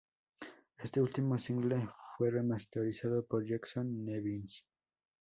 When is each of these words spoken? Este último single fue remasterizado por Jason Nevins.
Este 0.79 0.99
último 0.99 1.37
single 1.37 1.87
fue 2.17 2.31
remasterizado 2.31 3.23
por 3.23 3.45
Jason 3.47 4.03
Nevins. 4.03 4.65